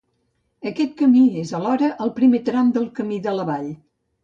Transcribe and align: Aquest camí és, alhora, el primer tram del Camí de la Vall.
Aquest 0.71 0.95
camí 1.01 1.25
és, 1.43 1.51
alhora, 1.59 1.91
el 2.07 2.13
primer 2.17 2.41
tram 2.49 2.75
del 2.79 2.91
Camí 3.03 3.23
de 3.29 3.37
la 3.39 3.49
Vall. 3.53 3.73